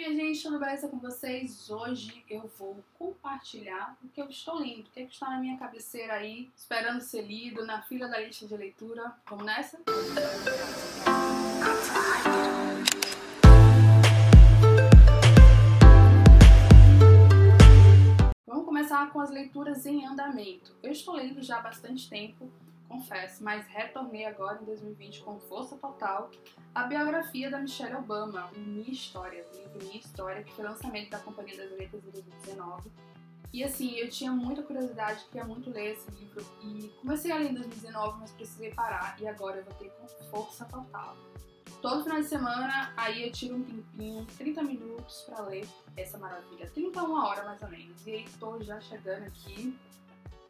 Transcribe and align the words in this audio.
minha 0.00 0.14
gente, 0.14 0.42
tudo 0.42 0.58
beleza 0.58 0.88
com 0.88 0.98
vocês? 0.98 1.68
Hoje 1.68 2.24
eu 2.30 2.50
vou 2.58 2.82
compartilhar 2.98 3.98
o 4.02 4.08
que 4.08 4.18
eu 4.18 4.30
estou 4.30 4.54
lendo, 4.54 4.86
o 4.86 4.90
que, 4.90 5.00
é 5.00 5.04
que 5.04 5.12
está 5.12 5.28
na 5.28 5.38
minha 5.38 5.58
cabeceira 5.58 6.14
aí, 6.14 6.48
esperando 6.56 7.02
ser 7.02 7.20
lido, 7.20 7.66
na 7.66 7.82
fila 7.82 8.08
da 8.08 8.18
lista 8.18 8.46
de 8.46 8.56
leitura. 8.56 9.12
Vamos 9.28 9.44
nessa? 9.44 9.78
Vamos 18.46 18.64
começar 18.64 19.12
com 19.12 19.20
as 19.20 19.30
leituras 19.30 19.84
em 19.84 20.06
andamento. 20.06 20.74
Eu 20.82 20.92
estou 20.92 21.14
lendo 21.14 21.42
já 21.42 21.58
há 21.58 21.60
bastante 21.60 22.08
tempo 22.08 22.50
confesso, 22.90 23.42
mas 23.44 23.64
retornei 23.68 24.26
agora 24.26 24.60
em 24.60 24.64
2020 24.64 25.22
com 25.22 25.38
força 25.38 25.76
total 25.76 26.28
a 26.74 26.82
biografia 26.82 27.48
da 27.48 27.60
Michelle 27.60 27.94
Obama, 27.94 28.50
Minha 28.56 28.90
História, 28.90 29.46
livro 29.54 29.78
Minha 29.86 29.98
História, 29.98 30.42
que 30.42 30.52
foi 30.52 30.64
lançamento 30.64 31.10
da 31.10 31.20
Companhia 31.20 31.56
das 31.56 31.70
Letras 31.70 32.04
em 32.04 32.10
2019. 32.10 32.90
E 33.52 33.64
assim, 33.64 33.96
eu 33.96 34.08
tinha 34.08 34.32
muita 34.32 34.62
curiosidade, 34.62 35.24
queria 35.26 35.44
muito 35.44 35.70
ler 35.70 35.92
esse 35.92 36.10
livro 36.10 36.44
e 36.62 36.88
comecei 37.00 37.30
a 37.30 37.36
ler 37.36 37.50
em 37.50 37.54
2019, 37.54 38.18
mas 38.20 38.32
precisei 38.32 38.72
parar 38.74 39.16
e 39.20 39.26
agora 39.26 39.58
eu 39.58 39.64
vou 39.64 39.74
ter 39.74 39.90
com 39.90 40.06
força 40.30 40.64
total. 40.64 41.16
Todo 41.80 42.02
final 42.02 42.20
de 42.20 42.26
semana, 42.26 42.92
aí 42.96 43.24
eu 43.24 43.32
tiro 43.32 43.56
um 43.56 43.62
tempinho, 43.62 44.26
30 44.36 44.62
minutos 44.62 45.22
para 45.22 45.42
ler 45.42 45.66
essa 45.96 46.18
maravilha, 46.18 46.68
31 46.70 47.12
horas 47.12 47.44
mais 47.44 47.62
ou 47.62 47.68
menos. 47.68 48.06
E 48.06 48.10
aí 48.10 48.24
tô 48.38 48.60
já 48.60 48.80
chegando 48.80 49.24
aqui 49.24 49.76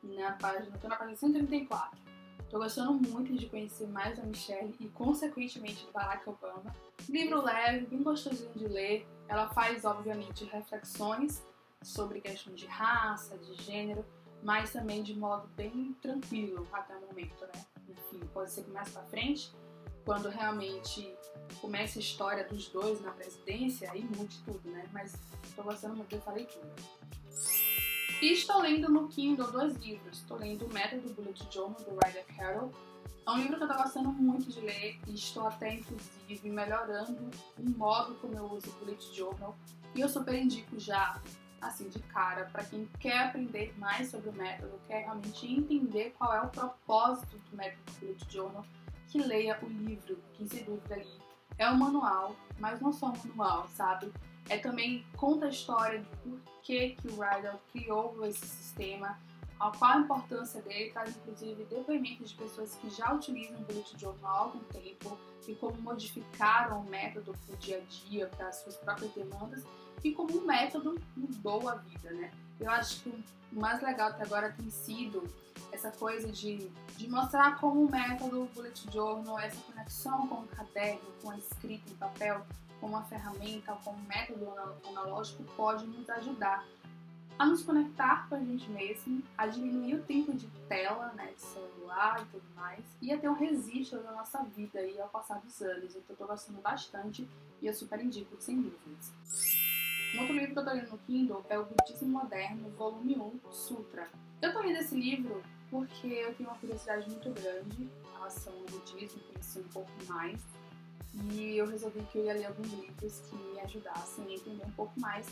na 0.02 0.32
página, 0.32 0.76
tô 0.78 0.88
na 0.88 0.96
página 0.96 1.16
134. 1.16 2.09
Tô 2.50 2.58
gostando 2.58 2.92
muito 2.94 3.32
de 3.32 3.46
conhecer 3.46 3.86
mais 3.86 4.18
a 4.18 4.24
Michelle 4.24 4.74
e, 4.80 4.88
consequentemente, 4.88 5.86
Barack 5.94 6.28
Obama. 6.28 6.74
Livro 7.08 7.40
leve, 7.40 7.86
bem 7.86 8.02
gostosinho 8.02 8.52
de 8.56 8.66
ler. 8.66 9.06
Ela 9.28 9.48
faz, 9.50 9.84
obviamente, 9.84 10.44
reflexões 10.46 11.46
sobre 11.80 12.20
questões 12.20 12.58
de 12.58 12.66
raça, 12.66 13.38
de 13.38 13.54
gênero, 13.62 14.04
mas 14.42 14.72
também 14.72 15.00
de 15.04 15.14
modo 15.14 15.46
bem 15.54 15.96
tranquilo 16.02 16.66
até 16.72 16.96
o 16.96 17.06
momento, 17.06 17.40
né? 17.40 17.64
Enfim, 17.88 18.18
pode 18.34 18.50
ser 18.50 18.64
que 18.64 18.70
mais 18.72 18.90
pra 18.90 19.02
frente, 19.04 19.54
quando 20.04 20.28
realmente 20.28 21.14
começa 21.60 22.00
a 22.00 22.02
história 22.02 22.48
dos 22.48 22.68
dois 22.68 23.00
na 23.00 23.12
presidência, 23.12 23.88
aí 23.92 24.02
mude 24.02 24.42
tudo, 24.44 24.68
né? 24.68 24.88
Mas 24.92 25.16
tô 25.54 25.62
gostando 25.62 25.94
muito 25.94 26.16
dessa 26.16 26.32
leitura. 26.32 26.68
E 28.20 28.34
estou 28.34 28.60
lendo 28.60 28.90
no 28.90 29.08
Kindle 29.08 29.50
dois 29.50 29.74
livros. 29.76 30.18
Estou 30.18 30.36
lendo 30.36 30.66
o 30.66 30.74
Método 30.74 31.08
Bullet 31.14 31.42
Journal, 31.50 31.80
do 31.80 31.98
Ryder 32.04 32.26
Carroll. 32.36 32.70
É 33.26 33.30
um 33.30 33.38
livro 33.38 33.56
que 33.56 33.62
eu 33.62 33.66
estou 33.66 33.82
gostando 33.82 34.12
muito 34.12 34.50
de 34.50 34.60
ler 34.60 35.00
e 35.06 35.14
estou 35.14 35.46
até, 35.46 35.76
inclusive, 35.76 36.50
melhorando 36.50 37.30
o 37.58 37.70
modo 37.78 38.14
como 38.16 38.34
eu 38.34 38.44
uso 38.44 38.68
o 38.68 38.72
Bullet 38.74 39.16
Journal. 39.16 39.56
E 39.94 40.02
eu 40.02 40.08
super 40.08 40.34
indico 40.34 40.78
já, 40.78 41.18
assim, 41.62 41.88
de 41.88 41.98
cara, 42.00 42.44
para 42.52 42.62
quem 42.62 42.86
quer 42.98 43.20
aprender 43.20 43.74
mais 43.78 44.10
sobre 44.10 44.28
o 44.28 44.34
método, 44.34 44.78
quer 44.86 45.04
realmente 45.04 45.50
entender 45.50 46.14
qual 46.18 46.34
é 46.34 46.42
o 46.42 46.48
propósito 46.48 47.38
do 47.50 47.56
método 47.56 47.90
Bullet 48.00 48.26
Journal, 48.28 48.66
que 49.08 49.18
leia 49.18 49.58
o 49.62 49.66
livro, 49.66 50.18
que 50.34 50.46
se 50.46 50.62
dúvida 50.62 50.94
ali. 50.94 51.08
É 51.56 51.70
um 51.70 51.76
manual, 51.76 52.36
mas 52.58 52.82
não 52.82 52.92
só 52.92 53.06
um 53.06 53.28
manual, 53.28 53.66
sabe? 53.68 54.12
É 54.48 54.58
também 54.58 55.04
conta 55.16 55.46
a 55.46 55.48
história 55.48 56.00
de 56.00 56.16
por 56.16 56.40
que, 56.62 56.90
que 56.90 57.08
o 57.08 57.20
Rydell 57.20 57.60
criou 57.72 58.26
esse 58.26 58.46
sistema, 58.46 59.18
a 59.58 59.70
qual 59.70 59.92
a 59.92 59.98
importância 59.98 60.62
dele, 60.62 60.90
traz 60.90 61.16
inclusive 61.16 61.64
depoimentos 61.64 62.30
de 62.30 62.36
pessoas 62.36 62.74
que 62.76 62.88
já 62.90 63.12
utilizam 63.12 63.60
o 63.60 63.64
Bullet 63.64 63.98
Journal 63.98 64.32
há 64.32 64.38
algum 64.38 64.60
tempo 64.64 65.18
e 65.46 65.54
como 65.54 65.80
modificaram 65.82 66.80
o 66.80 66.84
método 66.84 67.34
para 67.46 67.54
o 67.54 67.58
dia 67.58 67.78
a 67.78 68.08
dia, 68.08 68.26
para 68.28 68.48
as 68.48 68.56
suas 68.56 68.76
próprias 68.76 69.12
demandas 69.12 69.64
e 70.02 70.12
como 70.12 70.38
o 70.38 70.46
método 70.46 71.00
mudou 71.16 71.68
a 71.68 71.74
vida, 71.74 72.10
né? 72.10 72.30
Eu 72.58 72.70
acho 72.70 73.02
que 73.02 73.24
o 73.52 73.60
mais 73.60 73.82
legal 73.82 74.10
até 74.10 74.22
agora 74.22 74.52
tem 74.52 74.70
sido 74.70 75.24
essa 75.72 75.90
coisa 75.90 76.30
de, 76.30 76.70
de 76.96 77.08
mostrar 77.08 77.58
como 77.58 77.84
o 77.84 77.90
método 77.90 78.48
Bullet 78.54 78.92
Journal, 78.92 79.38
essa 79.38 79.60
conexão 79.62 80.26
com 80.28 80.36
o 80.36 80.46
caderno, 80.48 81.00
com 81.22 81.30
a 81.30 81.36
escrita 81.36 81.90
em 81.90 81.94
papel, 81.96 82.46
como 82.80 82.94
uma 82.94 83.04
ferramenta, 83.04 83.72
como 83.84 83.98
um 83.98 84.02
método 84.02 84.50
analógico 84.88 85.44
pode 85.56 85.86
nos 85.86 86.08
ajudar 86.10 86.64
a 87.38 87.46
nos 87.46 87.62
conectar 87.62 88.28
com 88.28 88.34
a 88.34 88.38
gente 88.38 88.68
mesmo, 88.70 89.22
a 89.38 89.46
diminuir 89.46 89.94
o 89.94 90.02
tempo 90.02 90.30
de 90.34 90.46
tela, 90.68 91.10
né, 91.14 91.32
de 91.34 91.40
celular 91.40 92.20
e 92.20 92.26
tudo 92.26 92.44
mais, 92.54 92.84
e 93.00 93.10
a 93.10 93.18
ter 93.18 93.30
um 93.30 93.34
registro 93.34 94.02
da 94.02 94.12
nossa 94.12 94.42
vida 94.42 94.78
aí 94.78 95.00
ao 95.00 95.08
passar 95.08 95.40
dos 95.40 95.58
anos. 95.62 95.96
Então 95.96 96.04
eu 96.10 96.16
tô 96.16 96.26
gostando 96.26 96.60
bastante 96.60 97.26
e 97.62 97.66
eu 97.66 97.72
super 97.72 97.98
indico, 97.98 98.36
sem 98.38 98.60
dúvidas. 98.60 99.14
Um 100.14 100.20
outro 100.20 100.34
livro 100.34 100.52
que 100.52 100.58
eu 100.58 100.64
tô 100.64 100.70
lendo 100.70 100.90
no 100.90 100.98
Kindle 100.98 101.46
é 101.48 101.58
o 101.58 101.64
Budismo 101.64 102.08
Moderno, 102.08 102.68
volume 102.76 103.16
1, 103.16 103.52
Sutra. 103.52 104.10
Eu 104.42 104.52
tô 104.52 104.60
lendo 104.60 104.78
esse 104.78 104.94
livro 104.94 105.42
porque 105.70 106.08
eu 106.08 106.34
tenho 106.34 106.50
uma 106.50 106.58
curiosidade 106.58 107.08
muito 107.08 107.30
grande 107.30 107.84
em 107.84 108.12
relação 108.12 108.52
ao 108.52 108.64
budismo, 108.64 109.18
conhecer 109.32 109.60
um 109.60 109.68
pouco 109.68 109.90
mais. 110.06 110.38
E 111.14 111.56
eu 111.56 111.66
resolvi 111.66 112.00
que 112.12 112.18
eu 112.18 112.24
ia 112.24 112.34
ler 112.34 112.46
alguns 112.46 112.72
livros 112.72 113.20
que 113.28 113.36
me 113.36 113.60
ajudassem 113.60 114.24
a 114.26 114.32
entender 114.32 114.64
um 114.64 114.72
pouco 114.72 114.98
mais 115.00 115.26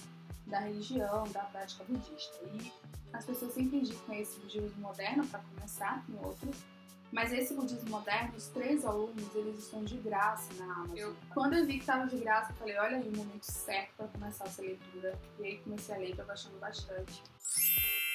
da 0.47 0.61
religião, 0.61 1.25
da 1.29 1.45
prática 1.45 1.85
budista. 1.85 2.39
E 2.45 2.73
as 3.13 3.25
pessoas 3.25 3.53
sempre 3.53 3.79
indicam 3.79 4.15
esse 4.15 4.39
budismo 4.41 4.81
moderno 4.81 5.27
para 5.27 5.41
começar, 5.41 6.05
tem 6.07 6.19
outros. 6.25 6.57
Mas 7.11 7.33
esse 7.33 7.55
budismo 7.55 7.91
moderno, 7.91 8.37
os 8.37 8.49
três 8.49 8.83
volumes, 8.83 9.35
eles 9.35 9.59
estão 9.59 9.83
de 9.83 9.97
graça 9.97 10.53
na 10.55 10.65
Amazon. 10.75 10.97
Eu, 10.97 11.17
quando 11.33 11.55
eu 11.55 11.65
vi 11.65 11.75
que 11.75 11.81
estava 11.81 12.07
de 12.07 12.19
graça, 12.19 12.53
eu 12.53 12.57
falei, 12.57 12.77
olha 12.77 12.97
aí 12.99 13.09
o 13.09 13.17
momento 13.17 13.45
certo 13.45 13.95
para 13.97 14.09
começar 14.09 14.45
essa 14.45 14.61
leitura. 14.61 15.19
E 15.39 15.47
aí 15.47 15.59
comecei 15.59 15.95
a 15.95 15.99
ler, 15.99 16.15
tô 16.15 16.25
gostando 16.25 16.59
bastante. 16.59 17.23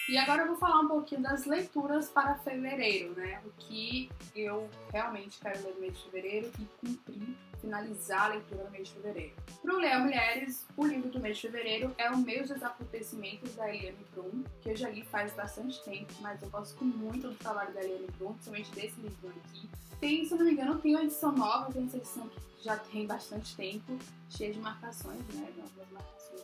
E 0.10 0.18
agora 0.18 0.42
eu 0.42 0.48
vou 0.48 0.58
falar 0.58 0.82
um 0.82 0.88
pouquinho 0.90 1.22
das 1.22 1.46
leituras 1.46 2.10
para 2.10 2.36
fevereiro, 2.36 3.14
né? 3.14 3.42
O 3.46 3.52
que 3.52 4.12
eu 4.36 4.70
realmente 4.92 5.40
quero 5.40 5.64
ler 5.64 5.74
no 5.76 5.80
mês 5.80 5.98
de 5.98 6.04
fevereiro 6.04 6.52
e 6.60 6.66
cumprir, 6.86 7.38
finalizar 7.62 8.24
a 8.24 8.28
leitura 8.28 8.66
no 8.66 8.72
mês 8.72 8.90
de 8.90 8.96
fevereiro. 8.96 9.34
Para 9.62 9.74
o 9.74 9.78
Leão 9.78 10.02
Mulheres, 10.02 10.68
o 10.76 10.86
livro 10.86 11.10
do 11.10 11.22
mês 11.22 11.38
de 11.38 11.44
fevereiro 11.44 11.96
é 11.98 12.10
O 12.12 12.18
Meus 12.18 12.50
Desacontecimentos, 12.50 13.56
da 13.56 13.74
Eliane 13.74 14.06
Brum, 14.14 14.44
que 14.62 14.72
eu 14.72 14.76
já 14.76 14.90
li 14.90 15.06
faz 15.06 15.32
bastante 15.34 15.82
tempo, 15.86 16.14
mas 16.20 16.42
eu 16.42 16.50
gosto 16.50 16.84
muito 16.84 17.30
do 17.30 17.36
trabalho 17.36 17.74
da 17.74 17.82
Eliane 17.82 18.08
Brum, 18.18 18.34
principalmente 18.34 18.72
desse 18.72 19.00
livro 19.00 19.30
aqui. 19.30 19.70
Tem, 20.02 20.26
se 20.26 20.36
não 20.36 20.44
me 20.44 20.52
engano, 20.52 20.80
tem 20.80 20.96
uma 20.96 21.06
edição 21.06 21.32
nova, 21.32 21.72
tem 21.72 21.86
essa 21.86 21.96
edição 21.96 22.28
que 22.28 22.42
já 22.62 22.76
tem 22.76 23.08
bastante 23.08 23.56
tempo, 23.56 23.98
cheia 24.30 24.52
de 24.52 24.60
marcações, 24.60 25.26
né? 25.30 25.48
Algumas 25.62 25.92
marcações. 25.92 26.44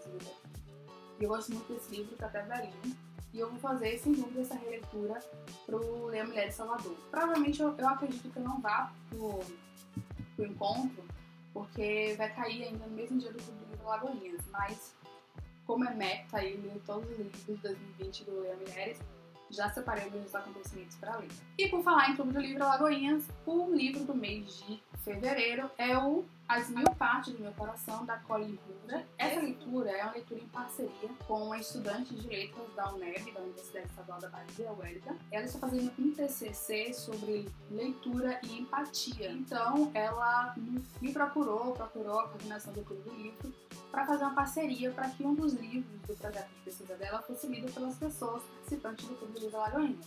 E 1.19 1.23
eu 1.25 1.27
gosto 1.27 1.53
muito 1.53 1.73
desse 1.73 1.93
livro, 1.93 2.15
tá 2.15 2.27
até 2.27 2.41
velhinho. 2.43 3.08
E 3.33 3.39
eu 3.39 3.49
vou 3.49 3.59
fazer, 3.59 3.97
sem 3.99 4.13
dúvida, 4.13 4.41
essa 4.41 4.55
releitura 4.55 5.19
pro 5.65 6.05
Ler 6.07 6.21
a 6.21 6.25
Mulher 6.25 6.47
de 6.47 6.53
Salvador. 6.53 6.95
Provavelmente 7.11 7.61
eu, 7.61 7.75
eu 7.77 7.87
acredito 7.87 8.29
que 8.29 8.37
eu 8.37 8.43
não 8.43 8.59
vá 8.59 8.91
pro, 9.09 9.39
pro 10.35 10.45
encontro, 10.45 11.03
porque 11.53 12.15
vai 12.17 12.33
cair 12.33 12.63
ainda 12.63 12.87
no 12.87 12.95
mesmo 12.95 13.19
dia 13.19 13.31
do 13.31 13.41
Clube 13.43 13.59
do 13.59 13.71
Livro 13.71 13.87
Lagoinhas. 13.87 14.41
Mas, 14.51 14.95
como 15.65 15.85
é 15.85 15.93
meta 15.93 16.37
aí, 16.37 16.57
ler 16.57 16.81
todos 16.85 17.09
os 17.11 17.17
livros 17.17 17.45
de 17.45 17.55
2020 17.57 18.23
do 18.25 18.39
Ler 18.39 18.53
a 18.53 18.57
Mulheres, 18.57 18.99
já 19.51 19.69
separei 19.69 20.09
meus 20.09 20.33
acontecimentos 20.33 20.95
para 20.97 21.17
ler. 21.17 21.29
E 21.57 21.67
por 21.67 21.83
falar 21.83 22.09
em 22.09 22.15
Clube 22.15 22.33
do 22.33 22.39
Livro 22.39 22.63
Lagoinhas, 22.63 23.27
o 23.45 23.71
livro 23.73 24.03
do 24.05 24.15
mês 24.15 24.57
de 24.57 24.81
fevereiro 24.99 25.69
é 25.77 25.97
o 25.97 26.25
As 26.47 26.69
Mil 26.69 26.89
Partes 26.97 27.33
do 27.33 27.41
Meu 27.41 27.51
Coração, 27.53 28.05
da 28.05 28.17
Colin 28.17 28.57
Hoover. 28.67 29.05
Essa 29.17 29.39
leitura 29.39 29.91
é 29.91 30.03
uma 30.03 30.13
leitura 30.13 30.39
em 30.39 30.47
parceria 30.47 31.09
com 31.27 31.43
uma 31.45 31.57
estudante 31.57 32.13
de 32.15 32.27
letras 32.27 32.73
da 32.75 32.93
UNEB, 32.93 33.31
da 33.31 33.41
Universidade 33.41 33.87
Estadual 33.87 34.19
da 34.19 34.29
Bahia, 34.29 34.71
Wellington. 34.71 35.15
Ela 35.31 35.45
está 35.45 35.59
fazendo 35.59 35.91
um 35.97 36.11
TCC 36.13 36.93
sobre 36.93 37.47
leitura 37.71 38.39
e 38.43 38.59
empatia. 38.59 39.31
Então, 39.31 39.91
ela 39.93 40.55
me 41.01 41.13
procurou, 41.13 41.73
procurou 41.73 42.19
a 42.19 42.27
coordenação 42.27 42.73
do 42.73 42.83
Clube 42.83 43.03
do 43.03 43.15
Livro 43.15 43.53
para 43.91 44.05
fazer 44.05 44.23
uma 44.23 44.35
parceria 44.35 44.91
para 44.91 45.09
que 45.09 45.25
um 45.25 45.33
dos 45.33 45.53
livros 45.53 46.01
do 46.01 46.15
projeto 46.15 46.49
de 46.49 46.61
pesquisa 46.65 46.95
dela 46.95 47.21
fosse 47.21 47.47
lido 47.47 47.71
pelas 47.71 47.95
pessoas 47.95 48.43
participantes 48.43 49.07
do 49.07 49.15
Clube 49.15 49.33
do 49.33 49.39
Livro 49.39 49.57
Alagoinhas. 49.57 50.05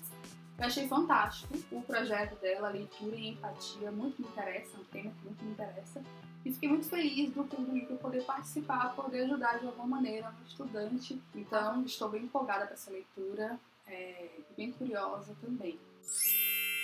Eu 0.58 0.66
achei 0.66 0.86
fantástico 0.86 1.58
o 1.72 1.82
projeto 1.82 2.38
dela, 2.40 2.68
leitura 2.68 3.16
e 3.16 3.28
empatia, 3.28 3.90
muito 3.90 4.20
me 4.22 4.28
interessa, 4.28 4.76
é 4.76 4.80
um 4.80 4.84
tema 4.84 5.10
que 5.10 5.24
muito 5.24 5.44
me 5.44 5.50
interessa. 5.52 6.02
E 6.44 6.52
fiquei 6.52 6.68
muito 6.68 6.88
feliz 6.88 7.32
do 7.32 7.46
Livro 7.72 7.96
poder 7.96 8.22
participar, 8.24 8.94
poder 8.94 9.22
ajudar 9.22 9.58
de 9.58 9.66
alguma 9.66 9.86
maneira 9.86 10.28
um 10.28 10.46
estudante. 10.46 11.20
Então, 11.34 11.84
estou 11.84 12.08
bem 12.08 12.22
empolgada 12.22 12.64
para 12.64 12.74
essa 12.74 12.90
leitura, 12.90 13.58
é, 13.86 14.28
bem 14.56 14.72
curiosa 14.72 15.34
também. 15.40 15.78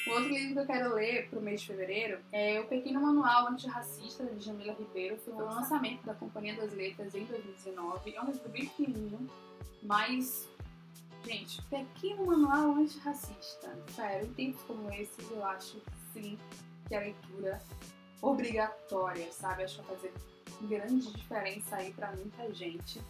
O 0.06 0.10
outro 0.10 0.28
livro 0.28 0.54
que 0.54 0.60
eu 0.60 0.66
quero 0.66 0.94
ler 0.94 1.28
para 1.28 1.38
o 1.38 1.42
mês 1.42 1.60
de 1.60 1.66
fevereiro 1.66 2.20
é 2.32 2.60
O 2.60 2.66
Pequeno 2.66 3.00
Manual 3.00 3.48
Antirracista, 3.48 4.24
de 4.24 4.42
Jamila 4.42 4.72
Ribeiro. 4.72 5.18
Foi 5.18 5.34
um 5.34 5.38
lançamento 5.38 6.02
da 6.04 6.14
Companhia 6.14 6.54
das 6.54 6.72
Letras 6.72 7.14
em 7.14 7.24
2019. 7.24 8.14
É 8.14 8.22
um 8.22 8.26
livro 8.26 8.48
bem 8.48 8.66
pequenininho, 8.66 9.28
mas 9.82 10.48
Gente, 11.24 11.60
pequeno 11.62 12.26
manual 12.26 12.76
antirracista. 12.76 13.76
Sério, 13.94 14.26
em 14.26 14.32
tempos 14.34 14.62
como 14.62 14.90
esse, 14.92 15.20
eu 15.30 15.44
acho 15.44 15.80
sim 16.12 16.38
que 16.86 16.94
a 16.94 17.00
leitura 17.00 17.60
obrigatória, 18.22 19.30
sabe? 19.32 19.64
Acho 19.64 19.80
que 19.80 19.86
vai 19.86 19.96
fazer 19.96 20.12
grande 20.62 21.12
diferença 21.12 21.76
aí 21.76 21.92
para 21.92 22.12
muita 22.12 22.52
gente. 22.54 23.02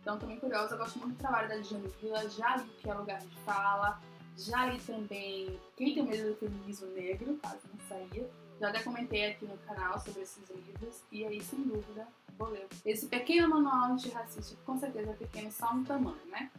Então, 0.00 0.18
também 0.18 0.38
curiosa, 0.38 0.74
eu 0.74 0.78
gosto 0.78 0.98
muito 0.98 1.14
do 1.14 1.18
trabalho 1.18 1.48
da 1.48 1.56
Vila, 1.56 2.28
já 2.30 2.56
li 2.56 2.68
que 2.80 2.88
é 2.88 2.94
lugar 2.94 3.20
de 3.20 3.36
fala, 3.44 4.00
já 4.36 4.66
li 4.66 4.80
também 4.80 5.60
Quem 5.76 5.94
Tem 5.94 6.02
Medo 6.02 6.30
do 6.30 6.36
Feminismo 6.36 6.88
Negro, 6.88 7.38
caso 7.42 7.60
não 7.72 7.86
saía. 7.86 8.28
Já 8.58 8.68
até 8.68 8.82
comentei 8.82 9.30
aqui 9.30 9.46
no 9.46 9.56
canal 9.58 9.98
sobre 10.00 10.22
esses 10.22 10.42
livros, 10.50 11.02
e 11.12 11.24
aí, 11.24 11.40
sem 11.42 11.62
dúvida, 11.62 12.06
vou 12.38 12.48
ler 12.48 12.66
esse 12.84 13.06
pequeno 13.06 13.48
manual 13.48 13.92
antirracista, 13.92 14.56
com 14.64 14.78
certeza 14.78 15.10
é 15.10 15.14
pequeno 15.14 15.50
só 15.50 15.74
no 15.74 15.84
tamanho, 15.84 16.26
né? 16.26 16.50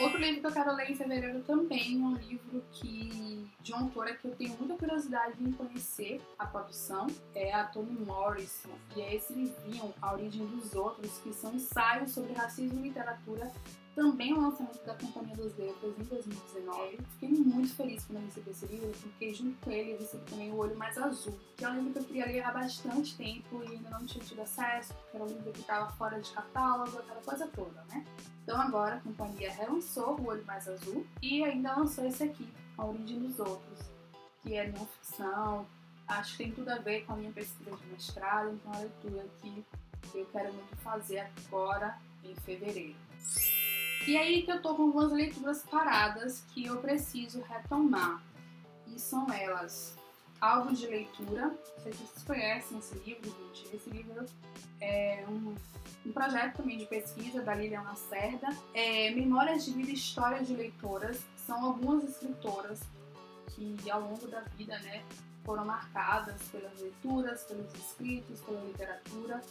Outro 0.00 0.18
livro 0.18 0.40
que 0.40 0.46
eu 0.46 0.52
quero 0.52 0.74
ler 0.74 0.90
em 0.90 0.94
fevereiro 0.94 1.40
também 1.40 2.00
é 2.00 2.04
um 2.04 2.14
livro 2.14 2.64
que 2.72 3.46
de 3.60 3.72
uma 3.72 3.82
autora 3.82 4.14
que 4.14 4.26
eu 4.26 4.34
tenho 4.34 4.56
muita 4.56 4.74
curiosidade 4.74 5.34
em 5.38 5.52
conhecer 5.52 6.20
a 6.38 6.46
produção, 6.46 7.06
é 7.34 7.52
a 7.52 7.64
Toni 7.64 7.92
Morrison, 8.00 8.70
e 8.96 9.02
é 9.02 9.14
esse 9.14 9.34
livrinho, 9.34 9.92
A 10.00 10.14
Origem 10.14 10.46
dos 10.46 10.74
Outros, 10.74 11.18
que 11.18 11.34
são 11.34 11.54
ensaios 11.54 12.12
sobre 12.12 12.32
racismo 12.32 12.80
e 12.80 12.88
literatura 12.88 13.52
também 13.94 14.32
o 14.32 14.40
lançamento 14.40 14.84
da 14.84 14.94
Companhia 14.94 15.36
das 15.36 15.56
Letras 15.56 15.94
em 15.98 16.04
2019. 16.04 16.98
Fiquei 17.12 17.28
muito 17.28 17.74
feliz 17.74 18.04
quando 18.04 18.18
eu 18.18 18.24
recebi 18.24 18.50
esse 18.50 18.66
livro, 18.66 18.90
porque 19.02 19.34
junto 19.34 19.60
com 19.60 19.70
ele 19.70 19.92
eu 19.92 19.98
recebi 19.98 20.24
também 20.30 20.50
O 20.52 20.56
Olho 20.56 20.76
Mais 20.76 20.96
Azul, 20.96 21.38
que 21.56 21.64
é 21.64 21.68
um 21.68 21.76
livro 21.76 21.92
que 21.92 21.98
eu 21.98 22.04
queria 22.04 22.26
ler 22.26 22.42
há 22.44 22.52
bastante 22.52 23.16
tempo 23.16 23.62
e 23.64 23.72
ainda 23.72 23.90
não 23.90 24.06
tinha 24.06 24.24
tido 24.24 24.42
acesso, 24.42 24.94
porque 24.94 25.16
era 25.16 25.24
um 25.24 25.28
livro 25.28 25.52
que 25.52 25.60
estava 25.60 25.90
fora 25.92 26.20
de 26.20 26.30
catálogo, 26.30 26.98
aquela 26.98 27.20
coisa 27.22 27.46
toda, 27.48 27.84
né? 27.90 28.04
Então 28.42 28.60
agora 28.60 28.96
a 28.96 29.00
companhia 29.00 29.52
relançou 29.52 30.18
O 30.20 30.26
Olho 30.28 30.44
Mais 30.44 30.68
Azul 30.68 31.06
e 31.22 31.44
ainda 31.44 31.76
lançou 31.76 32.06
esse 32.06 32.22
aqui, 32.22 32.48
A 32.78 32.86
Origem 32.86 33.18
dos 33.20 33.38
Outros, 33.38 33.78
que 34.42 34.54
é 34.54 34.68
não 34.68 34.86
ficção, 34.86 35.66
acho 36.06 36.36
que 36.36 36.44
tem 36.44 36.52
tudo 36.52 36.70
a 36.70 36.78
ver 36.78 37.04
com 37.04 37.12
a 37.12 37.16
minha 37.16 37.32
pesquisa 37.32 37.76
de 37.76 37.86
mestrado, 37.86 38.52
então 38.52 38.72
é 38.72 38.76
a 38.76 38.80
leitura 38.80 39.26
que 39.40 39.64
eu 40.14 40.26
quero 40.26 40.52
muito 40.52 40.76
fazer 40.78 41.28
agora 41.46 41.98
em 42.24 42.34
fevereiro. 42.36 42.96
E 44.06 44.16
aí 44.16 44.42
que 44.42 44.50
eu 44.50 44.62
tô 44.62 44.74
com 44.74 44.84
algumas 44.84 45.12
leituras 45.12 45.62
paradas 45.62 46.42
que 46.52 46.66
eu 46.66 46.78
preciso 46.78 47.42
retomar. 47.42 48.22
E 48.86 48.98
são 48.98 49.30
elas 49.32 49.96
Álbum 50.40 50.72
de 50.72 50.86
Leitura, 50.86 51.48
não 51.48 51.82
sei 51.82 51.92
se 51.92 51.98
vocês 51.98 52.22
conhecem 52.24 52.78
esse 52.78 52.94
livro, 53.00 53.30
gente. 53.30 53.76
Esse 53.76 53.90
livro 53.90 54.24
é 54.80 55.24
um, 55.28 55.54
um 56.06 56.12
projeto 56.12 56.56
também 56.56 56.78
de 56.78 56.86
pesquisa 56.86 57.42
da 57.42 57.54
Lilian 57.54 57.82
Lacerda. 57.82 58.48
É, 58.72 59.10
Memórias 59.10 59.66
de 59.66 59.72
Vida 59.72 59.90
e 59.90 59.94
Histórias 59.94 60.46
de 60.46 60.54
Leitoras. 60.54 61.20
São 61.36 61.62
algumas 61.62 62.04
escritoras 62.04 62.80
que 63.48 63.90
ao 63.90 64.00
longo 64.00 64.26
da 64.28 64.40
vida 64.40 64.78
né, 64.78 65.04
foram 65.44 65.66
marcadas 65.66 66.40
pelas 66.50 66.80
leituras, 66.80 67.44
pelos 67.44 67.74
escritos, 67.74 68.40
pela 68.40 68.62
literatura. 68.62 69.42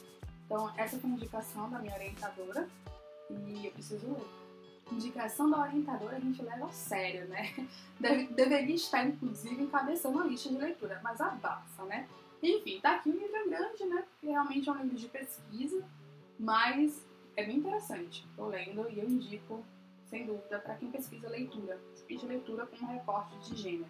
Então, 0.45 0.73
essa 0.75 0.97
foi 0.97 1.07
uma 1.07 1.17
indicação 1.17 1.69
da 1.69 1.77
minha 1.77 1.93
orientadora 1.93 2.67
e 3.29 3.65
eu 3.65 3.71
preciso 3.71 4.07
ler. 4.07 4.25
Indicação 4.91 5.49
da 5.49 5.61
orientadora 5.61 6.17
a 6.17 6.19
gente 6.19 6.41
leva 6.41 6.65
a 6.65 6.71
sério, 6.71 7.27
né? 7.27 7.53
Deve, 7.99 8.25
deveria 8.33 8.73
estar, 8.73 9.05
inclusive, 9.05 9.61
encabeçando 9.61 10.19
a 10.19 10.23
lista 10.23 10.49
de 10.49 10.57
leitura, 10.57 10.99
mas 11.03 11.21
abafa, 11.21 11.83
né? 11.85 12.07
Enfim, 12.41 12.79
tá 12.79 12.95
aqui 12.95 13.09
um 13.09 13.13
livro 13.13 13.49
grande, 13.49 13.85
né? 13.85 14.03
Porque 14.09 14.27
realmente 14.27 14.67
é 14.67 14.71
um 14.71 14.81
livro 14.81 14.97
de 14.97 15.07
pesquisa, 15.07 15.85
mas 16.39 17.05
é 17.35 17.43
bem 17.43 17.57
interessante. 17.57 18.25
Tô 18.35 18.47
lendo 18.47 18.89
e 18.89 18.99
eu 18.99 19.07
indico, 19.07 19.63
sem 20.09 20.25
dúvida, 20.25 20.57
para 20.59 20.75
quem 20.75 20.89
pesquisa 20.89 21.29
leitura. 21.29 21.79
Speed 21.95 22.23
leitura 22.23 22.65
com 22.65 22.83
um 22.83 22.87
recorte 22.87 23.37
de 23.41 23.55
gênero. 23.61 23.89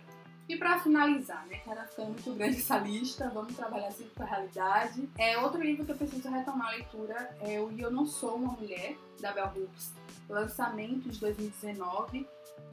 E 0.49 0.57
para 0.57 0.79
finalizar, 0.79 1.45
né, 1.45 1.61
era 1.67 1.85
ficando 1.85 2.07
muito 2.07 2.33
grande 2.33 2.57
essa 2.57 2.79
lista, 2.79 3.29
vamos 3.29 3.55
trabalhar 3.55 3.91
sempre 3.91 4.15
com 4.15 4.23
a 4.23 4.25
realidade. 4.25 5.07
É 5.15 5.37
outro 5.37 5.61
livro 5.61 5.85
que 5.85 5.91
eu 5.91 5.95
preciso 5.95 6.27
retomar 6.27 6.69
a 6.69 6.71
leitura 6.71 7.37
é 7.39 7.61
o 7.61 7.71
E 7.71 7.79
Eu 7.79 7.91
Não 7.91 8.07
Sou 8.07 8.35
Uma 8.35 8.53
Mulher, 8.53 8.97
da 9.21 9.31
Bell 9.31 9.53
Hooks, 9.55 9.93
lançamento 10.27 11.07
de 11.07 11.19
2019 11.19 12.27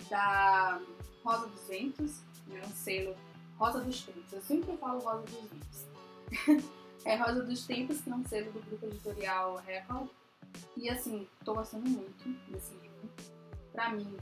da 0.09 0.81
Rosa 1.23 1.49
dos 1.49 1.69
Ventos, 1.69 2.23
né, 2.47 2.63
um 2.67 2.71
selo 2.71 3.15
Rosa 3.59 3.81
dos 3.81 4.03
Tempos. 4.03 4.33
Eu 4.33 4.41
sempre 4.41 4.75
falo 4.79 5.01
Rosa 5.01 5.23
dos 5.25 5.35
Ventos. 5.35 6.65
é 7.05 7.17
Rosa 7.17 7.43
dos 7.43 7.67
Tempos, 7.67 8.01
que 8.01 8.09
é 8.09 8.15
um 8.15 8.25
selo 8.25 8.53
do 8.53 8.61
grupo 8.61 8.87
editorial 8.87 9.57
Record. 9.67 10.09
E 10.79 10.89
assim, 10.89 11.29
tô 11.45 11.53
gostando 11.53 11.87
muito 11.87 12.27
desse 12.51 12.73
livro. 12.73 13.36
Pra 13.77 13.91
mim, 13.91 14.17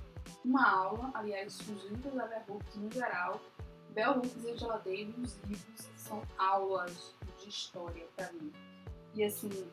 uma 0.45 0.69
aula, 0.69 1.13
aliás, 1.15 1.61
livros 1.61 2.13
da 2.13 2.27
Bell 2.27 2.43
Hooks 2.49 2.75
no 2.75 2.91
geral, 2.91 3.41
Bell 3.91 4.19
Hooks 4.19 4.45
e 4.45 4.53
Davis, 4.85 5.17
os 5.17 5.39
livros 5.45 5.89
são 5.97 6.21
aulas 6.37 7.15
de 7.39 7.49
história 7.49 8.05
para 8.17 8.33
mim. 8.33 8.53
E 9.15 9.23
assim, 9.23 9.71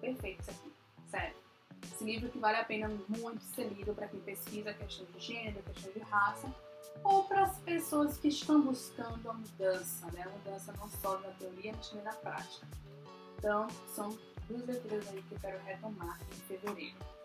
perfeito 0.00 0.40
isso 0.40 0.50
aqui, 0.50 0.72
sério. 1.08 1.36
Esse 1.84 2.02
livro 2.02 2.30
que 2.30 2.38
vale 2.40 2.56
a 2.56 2.64
pena 2.64 2.88
muito 2.88 3.40
ser 3.42 3.68
lido 3.68 3.94
para 3.94 4.08
quem 4.08 4.18
pesquisa 4.18 4.74
questão 4.74 5.06
de 5.06 5.20
gênero, 5.20 5.62
questão 5.62 5.92
de 5.92 6.00
raça, 6.00 6.52
ou 7.04 7.22
para 7.22 7.44
as 7.44 7.56
pessoas 7.60 8.16
que 8.16 8.26
estão 8.26 8.60
buscando 8.60 9.30
a 9.30 9.34
mudança, 9.34 10.10
né? 10.10 10.24
A 10.24 10.30
mudança 10.30 10.72
não 10.72 10.88
só 10.88 11.16
na 11.20 11.30
teoria, 11.34 11.72
mas 11.76 11.90
também 11.90 12.04
na 12.04 12.12
prática. 12.14 12.66
Então, 13.38 13.68
são 13.94 14.18
duas 14.48 14.66
leituras 14.66 15.06
aí 15.10 15.22
que 15.22 15.34
eu 15.36 15.38
quero 15.38 15.62
retomar 15.62 16.20
em 16.28 16.40
fevereiro. 16.40 17.21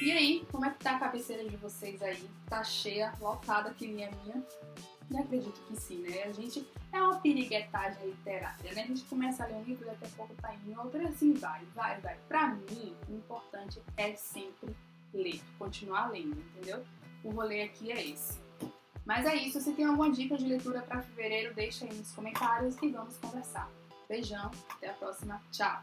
E 0.00 0.12
aí, 0.12 0.46
como 0.52 0.64
é 0.66 0.70
que 0.70 0.78
tá 0.78 0.96
a 0.96 0.98
cabeceira 0.98 1.48
de 1.48 1.56
vocês 1.56 2.02
aí? 2.02 2.28
Tá 2.48 2.62
cheia, 2.62 3.14
lotada 3.20 3.72
que 3.72 3.88
nem 3.88 4.04
a 4.04 4.10
minha? 4.10 4.42
Eu 5.10 5.18
acredito 5.20 5.58
que 5.66 5.76
sim, 5.76 5.98
né? 5.98 6.24
A 6.24 6.32
gente 6.32 6.66
é 6.92 7.00
uma 7.00 7.18
piriguetagem 7.20 8.06
literária, 8.06 8.72
né? 8.74 8.82
A 8.82 8.86
gente 8.86 9.04
começa 9.04 9.44
a 9.44 9.46
ler 9.46 9.54
um 9.54 9.62
livro, 9.62 9.86
daqui 9.86 10.04
a 10.04 10.08
pouco 10.16 10.34
tá 10.34 10.54
em 10.54 10.76
outro 10.76 11.00
e 11.00 11.06
assim 11.06 11.32
vai, 11.34 11.64
vai, 11.74 12.00
vai. 12.00 12.16
Pra 12.28 12.48
mim, 12.48 12.94
o 13.08 13.14
importante 13.14 13.80
é 13.96 14.14
sempre 14.14 14.76
ler, 15.14 15.40
continuar 15.58 16.10
lendo, 16.10 16.38
entendeu? 16.38 16.84
O 17.24 17.30
rolê 17.30 17.62
aqui 17.62 17.90
é 17.90 18.06
esse. 18.06 18.38
Mas 19.04 19.24
é 19.24 19.34
isso, 19.36 19.60
se 19.60 19.72
tem 19.72 19.84
alguma 19.84 20.10
dica 20.10 20.36
de 20.36 20.46
leitura 20.46 20.82
para 20.82 21.00
fevereiro, 21.00 21.54
deixa 21.54 21.84
aí 21.84 21.94
nos 21.94 22.10
comentários 22.12 22.76
e 22.82 22.88
vamos 22.90 23.16
conversar. 23.18 23.70
Beijão, 24.08 24.50
até 24.68 24.90
a 24.90 24.92
próxima, 24.94 25.40
tchau! 25.52 25.82